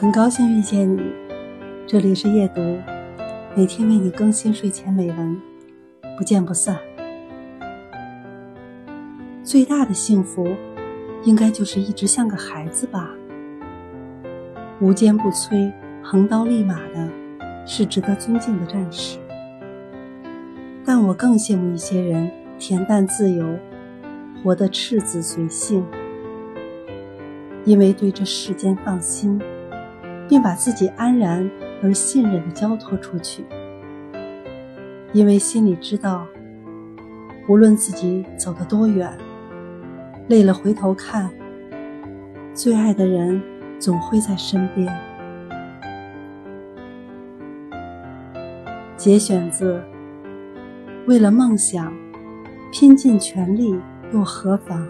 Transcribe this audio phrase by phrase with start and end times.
[0.00, 1.02] 很高兴遇见你，
[1.84, 2.60] 这里是夜读，
[3.56, 5.36] 每天为你更新睡前美文，
[6.16, 6.78] 不见不散。
[9.42, 10.54] 最大的幸福，
[11.24, 13.10] 应该就是一直像个孩子吧。
[14.80, 17.10] 无坚不摧、横刀立马的，
[17.66, 19.18] 是值得尊敬的战士。
[20.84, 23.44] 但我更羡慕一些人恬淡自由，
[24.44, 25.84] 活得赤子随性，
[27.64, 29.42] 因为对这世间放心。
[30.28, 31.50] 并把自己安然
[31.82, 33.44] 而信任的交托出去，
[35.12, 36.26] 因为心里知道，
[37.48, 39.10] 无论自己走得多远，
[40.28, 41.30] 累了回头看，
[42.52, 43.42] 最爱的人
[43.78, 44.86] 总会在身边。
[48.96, 49.76] 节选自
[51.06, 51.90] 《为了梦想
[52.72, 53.78] 拼尽全力
[54.12, 54.84] 又何妨》。